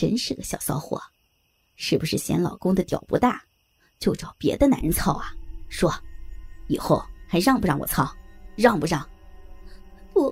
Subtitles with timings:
[0.00, 0.98] 真是个小骚货，
[1.76, 3.44] 是不是嫌老公的屌不大，
[3.98, 5.34] 就找别的男人操啊？
[5.68, 5.92] 说，
[6.68, 8.10] 以后还让不让我操？
[8.56, 9.06] 让不让？
[10.14, 10.22] 不，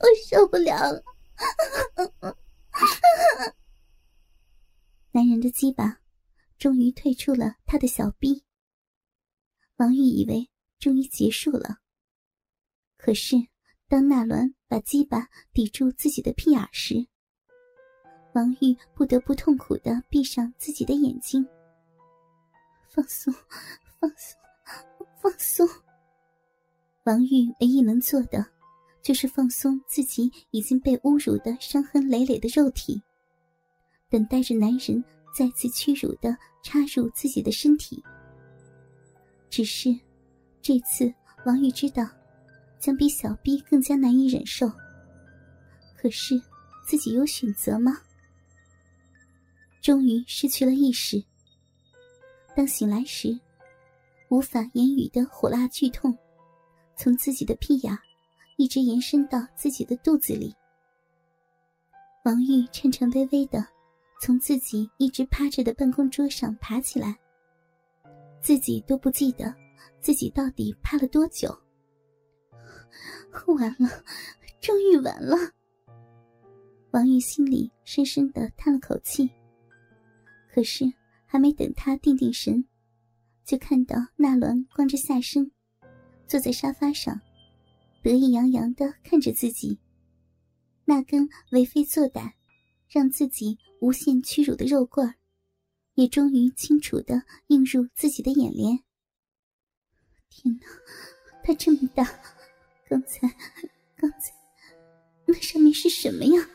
[0.00, 1.00] 我受不了了。
[5.12, 6.00] 男人的鸡巴
[6.58, 8.42] 终于退出了他的小臂。
[9.76, 10.50] 王玉以为
[10.80, 11.78] 终于结束了，
[12.96, 13.36] 可是
[13.92, 17.06] 当纳伦把鸡巴抵住自己的屁眼时，
[18.32, 21.46] 王玉不得不痛苦的闭上自己的眼睛。
[22.88, 23.30] 放松，
[24.00, 24.40] 放松，
[25.20, 25.68] 放松。
[27.04, 28.42] 王玉唯一能做的，
[29.02, 32.98] 就是放松自己已经被侮辱的伤痕累累的肉体，
[34.08, 35.04] 等待着男人
[35.36, 38.02] 再次屈辱的插入自己的身体。
[39.50, 39.94] 只是，
[40.62, 41.12] 这次
[41.44, 42.08] 王玉知道，
[42.82, 44.68] 将比小逼更加难以忍受。
[45.96, 46.34] 可是，
[46.84, 47.96] 自己有选择吗？
[49.80, 51.22] 终于失去了意识。
[52.56, 53.38] 当醒来时，
[54.30, 56.18] 无法言语的火辣剧痛，
[56.96, 57.96] 从自己的屁眼
[58.56, 60.52] 一直延伸到自己的肚子里。
[62.24, 63.64] 王玉颤颤巍巍的
[64.20, 67.16] 从自己一直趴着的办公桌上爬起来。
[68.40, 69.54] 自己都不记得
[70.00, 71.56] 自己到底趴了多久。
[73.54, 73.88] 完了，
[74.60, 75.36] 终于完了。
[76.92, 79.30] 王玉心里深深的叹了口气。
[80.52, 80.84] 可是
[81.24, 82.64] 还没等他定定神，
[83.44, 85.50] 就看到纳伦光着下身，
[86.26, 87.20] 坐在沙发上，
[88.02, 89.78] 得意洋洋的看着自己。
[90.84, 92.32] 那根为非作歹，
[92.88, 95.14] 让自己无限屈辱的肉棍儿。
[95.94, 98.78] 也终于清楚的映入自己的眼帘。
[100.30, 100.66] 天哪，
[101.44, 102.02] 它这么大！
[102.92, 103.20] 刚才，
[103.96, 104.34] 刚才，
[105.24, 106.46] 那上面是什么呀？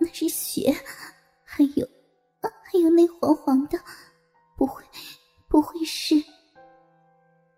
[0.00, 0.74] 那是血，
[1.44, 1.88] 还有，
[2.64, 3.78] 还有那黄黄的，
[4.56, 4.84] 不会，
[5.48, 6.16] 不会是？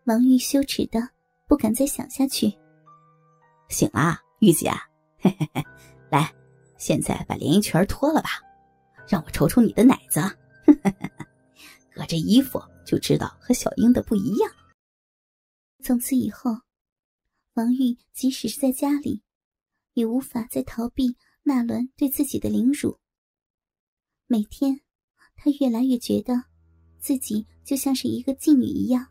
[0.05, 1.01] 王玉羞耻的
[1.49, 2.53] 不敢再想下去。
[3.71, 4.71] 醒了，玉姐，
[5.19, 5.65] 嘿嘿嘿，
[6.11, 6.31] 来，
[6.77, 8.29] 现在把连衣裙脱了吧。
[9.09, 10.21] 让我瞅瞅你的奶子，
[11.95, 14.51] 隔着衣服就知道和小英的不一样。
[15.83, 16.55] 从此以后，
[17.55, 19.23] 王玉即使是在家里，
[19.95, 22.99] 也无法再逃避纳伦对自己的凌辱。
[24.27, 24.81] 每天，
[25.37, 26.35] 他越来越觉得
[26.99, 29.07] 自己就像是一个妓女一样，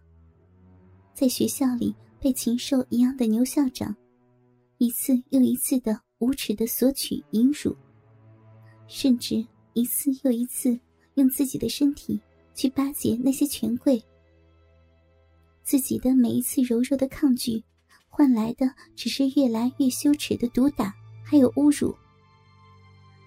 [1.13, 3.95] 在学校里被禽兽一样的牛校长，
[4.77, 7.75] 一次又一次的无耻的索取淫辱，
[8.87, 9.45] 甚至。
[9.75, 10.79] 一次又一次
[11.15, 12.21] 用自己的身体
[12.53, 13.99] 去巴结那些权贵，
[15.63, 17.63] 自己的每一次柔弱的抗拒，
[18.15, 20.93] 换来的只是越来越羞耻的毒打，
[21.23, 21.95] 还有侮辱。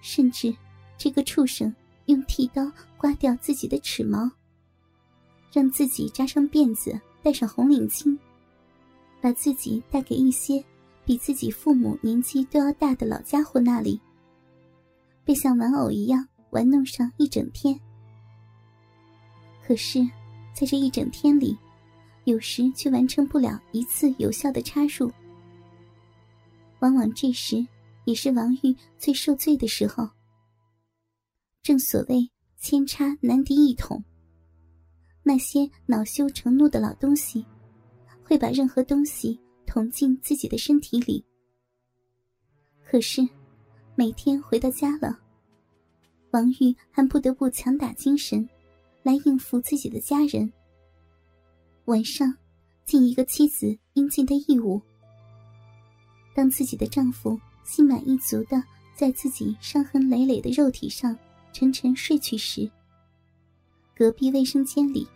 [0.01, 0.55] 甚至，
[0.97, 1.75] 这个畜生
[2.05, 4.31] 用剃刀刮掉自己的齿毛，
[5.51, 8.17] 让自己扎上辫子，戴上红领巾，
[9.19, 10.63] 把自己带给一些
[11.03, 13.99] 比自己父母年纪都要大的老家伙那里，
[15.25, 16.25] 被像玩偶一样。
[16.51, 17.77] 玩弄上一整天，
[19.67, 20.01] 可是，
[20.53, 21.57] 在这一整天里，
[22.27, 25.09] 有时却完成不了一次有效的插入。
[26.79, 27.65] 往往这时
[28.03, 30.05] 也是王玉最受罪的时候。
[31.63, 34.03] 正所谓千插难敌一捅，
[35.23, 37.45] 那些恼羞成怒的老东西，
[38.21, 41.23] 会把任何东西捅进自己的身体里。
[42.83, 43.25] 可是，
[43.95, 45.17] 每天回到家了。
[46.31, 48.47] 王玉还不得不强打精神，
[49.01, 50.51] 来应付自己的家人。
[51.87, 52.35] 晚上，
[52.83, 54.81] 尽一个妻子应尽的义务。
[56.35, 58.61] 当自己的丈夫心满意足的
[58.93, 61.17] 在自己伤痕累累的肉体上
[61.53, 62.69] 沉沉睡去时，
[63.95, 65.07] 隔壁卫生间里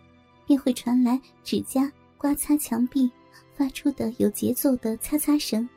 [0.46, 3.10] 便会传来指甲刮擦墙壁
[3.54, 5.68] 发出的有节奏的擦擦声。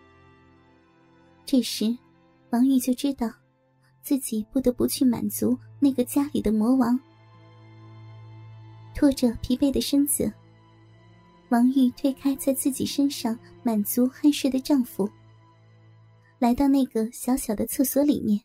[1.46, 1.94] 这时，
[2.52, 3.30] 王玉就知道。
[4.02, 6.98] 自己不得不去满足那个家里的魔王，
[8.94, 10.32] 拖着疲惫的身子，
[11.50, 15.10] 王玉推开在自己身上满足酣睡的丈夫，
[16.40, 18.42] 来到那个小小的厕所里面，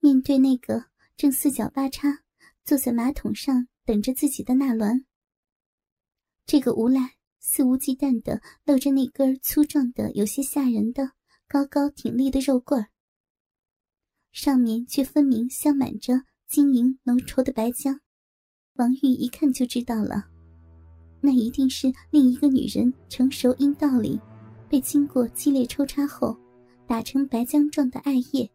[0.00, 0.86] 面对那个
[1.16, 2.22] 正四脚八叉
[2.64, 5.04] 坐在马桶上等着自己的纳伦。
[6.46, 11.12] 这个无赖肆无忌惮的露着那根粗壮的、有些吓人的、
[11.46, 12.88] 高高挺立的肉棍儿。
[14.32, 18.00] 上面却分明镶满着晶莹浓稠的白浆，
[18.74, 20.28] 王玉一看就知道了，
[21.20, 24.18] 那一定是另一个女人成熟阴道里
[24.68, 26.36] 被经过激烈抽插后
[26.86, 28.50] 打成白浆状的艾叶，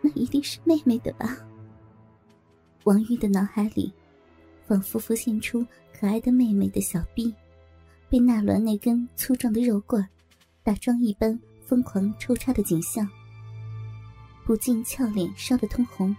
[0.00, 1.36] 那一定是妹妹的吧？
[2.84, 3.92] 王玉的脑海里，
[4.66, 7.34] 仿佛浮现出可爱的妹妹的小臂，
[8.08, 10.06] 被纳伦那根粗壮的肉棍
[10.62, 13.08] 打桩一般疯狂抽插的景象，
[14.44, 16.14] 不禁俏脸烧得通红。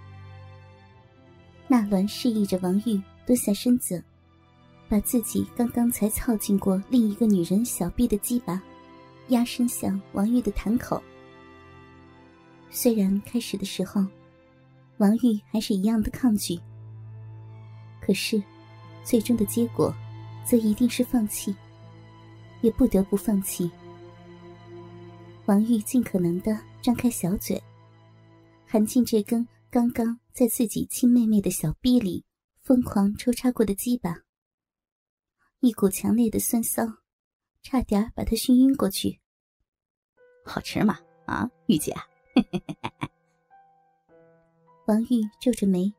[1.68, 4.04] 纳伦示意着王玉蹲下身子，
[4.94, 8.62] 把自己刚刚才操进过另一个女人小臂的鸡巴。
[9.30, 11.02] 压身向王玉的潭口。
[12.70, 14.06] 虽然开始的时候，
[14.98, 16.60] 王玉还是一样的抗拒，
[18.00, 18.40] 可是，
[19.04, 19.92] 最终的结果，
[20.46, 21.56] 则一定是放弃，
[22.62, 23.72] 也不得不放弃。
[25.48, 27.60] 王玉尽可能的张开小嘴，
[28.68, 32.24] 含进这根刚刚在自己亲妹妹的小臂里
[32.62, 34.16] 疯狂抽插过的鸡巴，
[35.64, 36.84] 一股强烈的酸骚。
[37.62, 39.18] 差点把他熏晕过去。
[40.44, 41.00] 好吃吗？
[41.26, 41.96] 啊，玉姐。
[44.88, 45.90] 王玉皱着眉，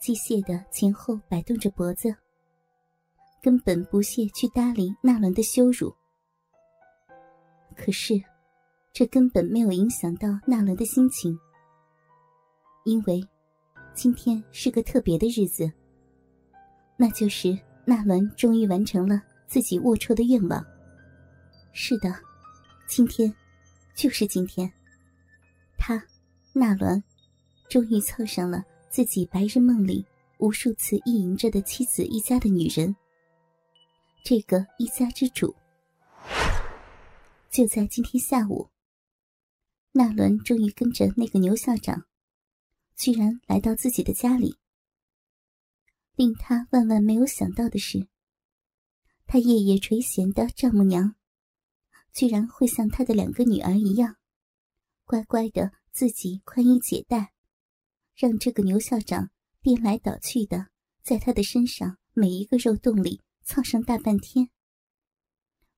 [0.00, 2.12] 机械的前后摆动着脖子，
[3.40, 5.94] 根本不屑去搭理纳伦的羞辱。
[7.76, 8.20] 可是，
[8.92, 11.38] 这根本没有影响到纳伦的心情，
[12.84, 13.24] 因为
[13.94, 15.70] 今天是个特别的日子，
[16.96, 19.22] 那就是纳伦终于完成了。
[19.48, 20.66] 自己龌龊的愿望。
[21.72, 22.12] 是的，
[22.88, 23.32] 今天，
[23.94, 24.68] 就是今天，
[25.78, 26.02] 他，
[26.52, 27.00] 纳伦，
[27.70, 30.04] 终于凑上了自己白日梦里
[30.38, 32.94] 无数次意淫着的妻子一家的女人。
[34.24, 35.54] 这个一家之主。
[37.48, 38.68] 就在今天下午，
[39.92, 42.04] 纳伦终于跟着那个牛校长，
[42.96, 44.56] 居然来到自己的家里。
[46.16, 48.08] 令他万万没有想到的是。
[49.26, 51.14] 他夜夜垂涎的丈母娘，
[52.12, 54.16] 居然会像他的两个女儿一样，
[55.04, 57.32] 乖乖的自己宽衣解带，
[58.14, 59.30] 让这个牛校长
[59.60, 60.68] 颠来倒去的
[61.02, 64.48] 在他的身上每一个肉洞里操上大半天，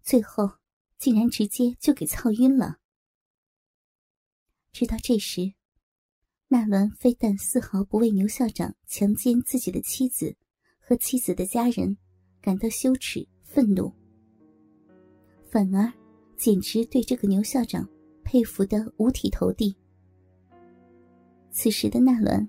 [0.02, 0.58] 最后
[0.98, 2.78] 竟然直接就给操晕了。
[4.72, 5.54] 直到这时，
[6.48, 10.34] 纳伦非但丝毫不为牛校长强奸自己的妻子
[10.80, 11.96] 和妻子的家人
[12.40, 13.26] 感到羞耻。
[13.50, 13.90] 愤怒，
[15.50, 15.90] 反而
[16.36, 17.88] 简直对这个牛校长
[18.22, 19.74] 佩服的五体投地。
[21.50, 22.46] 此时的纳伦，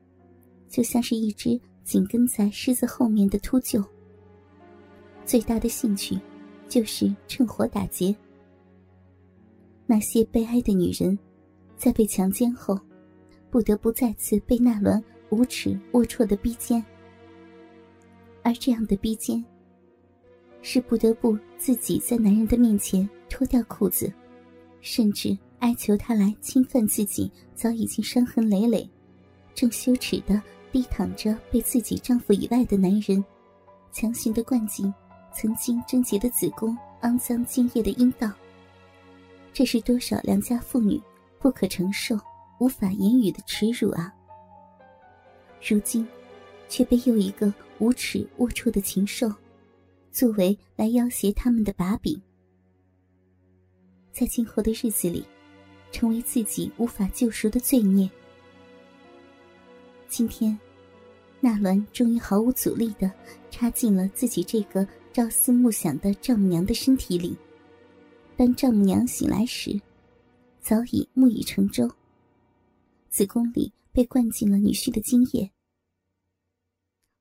[0.67, 3.81] 就像是一只紧跟在狮子后面的秃鹫，
[5.25, 6.19] 最大的兴趣
[6.67, 8.13] 就是趁火打劫。
[9.87, 11.17] 那些悲哀的女人，
[11.77, 12.77] 在被强奸后，
[13.49, 16.83] 不得不再次被纳伦无耻龌龊的逼奸，
[18.43, 19.43] 而这样的逼奸。
[20.61, 24.11] 是不得不自己在男人的面前脱掉裤子，
[24.81, 28.87] 甚至哀求他来侵犯自己早已经伤痕累累、
[29.55, 33.23] 正羞耻的低躺着被自己丈夫以外的男人，
[33.93, 34.93] 强行的灌进
[35.33, 38.29] 曾经贞洁的子宫、肮脏精液的阴道。
[39.53, 41.01] 这是多少良家妇女
[41.39, 42.19] 不可承受、
[42.59, 44.13] 无法言语的耻辱啊！
[45.61, 46.05] 如今，
[46.67, 49.31] 却被又一个无耻龌龊的禽兽。
[50.11, 52.19] 作为来要挟他们的把柄，
[54.11, 55.23] 在今后的日子里，
[55.91, 58.09] 成为自己无法救赎的罪孽。
[60.09, 60.57] 今天，
[61.39, 63.09] 纳伦终于毫无阻力的
[63.49, 67.37] 插进了自己这个朝思暮想的丈母娘的身体里。
[68.35, 69.79] 当丈母娘醒来时，
[70.59, 71.89] 早已木已成舟，
[73.09, 75.51] 子宫里被灌进了女婿的精液。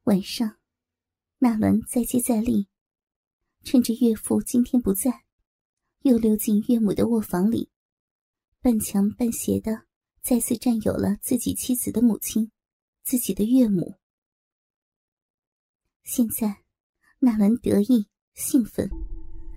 [0.04, 0.56] 晚上，
[1.38, 2.68] 纳伦再接再厉。
[3.64, 5.24] 趁着岳父今天不在，
[6.02, 7.70] 又溜进岳母的卧房里，
[8.60, 9.84] 半强半邪的
[10.22, 12.50] 再次占有了自己妻子的母亲，
[13.02, 13.96] 自己的岳母。
[16.04, 16.62] 现在，
[17.18, 18.88] 纳兰得意、兴奋，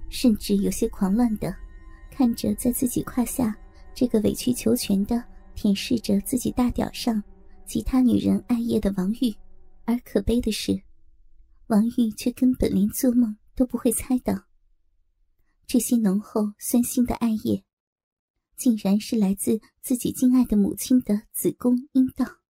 [0.09, 1.55] 甚至有些狂乱的
[2.09, 3.55] 看着在自己胯下
[3.93, 5.23] 这个委曲求全的
[5.55, 7.23] 舔舐着自己大屌上
[7.65, 9.35] 其他女人爱叶的王玉，
[9.85, 10.81] 而可悲的是，
[11.67, 13.37] 王玉却根本连做梦。
[13.53, 14.45] 都不会猜到，
[15.67, 17.63] 这些浓厚酸腥的爱叶，
[18.55, 22.40] 竟然是来自自己敬爱的母亲的子宫阴道。